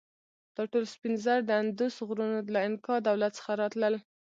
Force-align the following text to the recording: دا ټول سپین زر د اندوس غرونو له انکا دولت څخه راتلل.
دا 0.55 0.63
ټول 0.71 0.85
سپین 0.93 1.13
زر 1.25 1.39
د 1.45 1.51
اندوس 1.61 1.95
غرونو 2.07 2.37
له 2.53 2.59
انکا 2.67 2.95
دولت 3.07 3.31
څخه 3.39 3.51
راتلل. 3.61 3.93